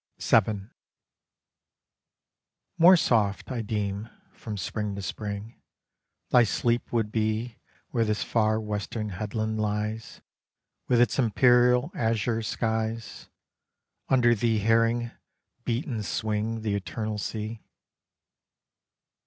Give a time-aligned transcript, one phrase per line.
[0.19, 0.61] VII
[2.79, 5.61] More soft, I deem, from spring to spring,
[6.31, 7.57] Thy sleep would be
[7.89, 10.21] Where this far western headland lies
[10.87, 13.29] With its imperial azure skies,
[14.09, 15.11] Under thee hearing
[15.65, 17.61] beat and swing The eternal sea.